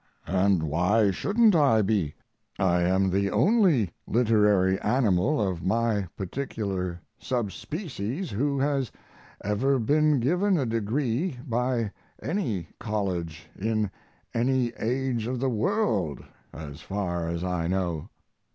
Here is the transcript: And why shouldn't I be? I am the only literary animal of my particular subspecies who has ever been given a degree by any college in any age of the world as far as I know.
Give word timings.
And 0.25 0.63
why 0.63 1.11
shouldn't 1.11 1.53
I 1.55 1.83
be? 1.83 2.15
I 2.57 2.81
am 2.81 3.11
the 3.11 3.29
only 3.29 3.91
literary 4.07 4.79
animal 4.79 5.39
of 5.39 5.61
my 5.63 6.07
particular 6.17 6.99
subspecies 7.19 8.31
who 8.31 8.57
has 8.59 8.91
ever 9.43 9.77
been 9.77 10.19
given 10.19 10.57
a 10.57 10.65
degree 10.65 11.37
by 11.45 11.91
any 12.19 12.69
college 12.79 13.47
in 13.55 13.91
any 14.33 14.69
age 14.79 15.27
of 15.27 15.39
the 15.39 15.51
world 15.51 16.25
as 16.51 16.81
far 16.81 17.27
as 17.29 17.43
I 17.43 17.67
know. 17.67 18.09